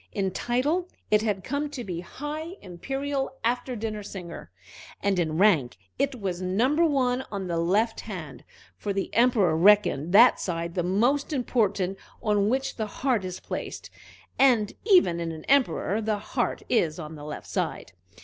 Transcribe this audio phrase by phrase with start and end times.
[0.13, 4.49] In title it had come to be High Imperial After Dinner Singer,
[4.99, 8.43] and in rank it was Number One on the left hand;
[8.75, 13.91] for the Emperor reckoned that side the most important on which the heart is placed,
[14.39, 17.91] and even in an Emperor the heart is on the left side.